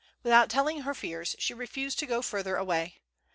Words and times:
Without 0.23 0.49
telling 0.49 0.81
her 0.81 0.95
fears, 0.95 1.35
she 1.37 1.53
refused 1.53 1.99
to 1.99 2.07
go 2.07 2.23
further 2.23 2.55
away. 2.55 3.01